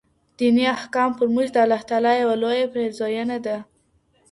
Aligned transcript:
دیني 0.37 0.63
احکام 0.77 1.09
پر 1.17 1.27
موږ 1.33 1.47
د 1.53 1.57
الله 1.63 1.81
تعالی 1.89 2.13
یوه 2.23 2.35
لویه 2.41 2.67
پېرزوېنه 2.73 3.37
ده. 3.45 3.57